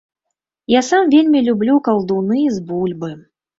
Я 0.75 0.81
сам 0.87 1.11
вельмі 1.15 1.43
люблю 1.49 1.77
калдуны 1.89 2.43
з 2.57 2.67
бульбы. 2.73 3.15